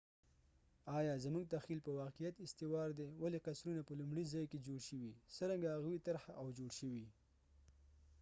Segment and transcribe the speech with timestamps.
[0.97, 5.11] آیا زموږ تخیل په واقعیت استوار دي ولې قصرونه په لومړي ځای کې جوړ شوي
[5.35, 7.05] څرنګه هغوۍ طرحه او جوړ شوي